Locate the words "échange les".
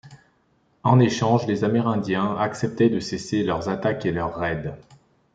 0.99-1.63